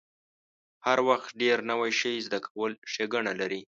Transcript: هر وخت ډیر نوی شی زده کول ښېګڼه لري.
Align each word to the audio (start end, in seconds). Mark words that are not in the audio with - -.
هر 0.85 0.99
وخت 1.09 1.29
ډیر 1.41 1.57
نوی 1.69 1.91
شی 1.99 2.13
زده 2.27 2.39
کول 2.47 2.71
ښېګڼه 2.91 3.33
لري. 3.41 3.59